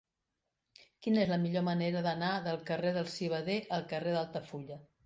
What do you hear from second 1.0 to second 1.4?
Quina és la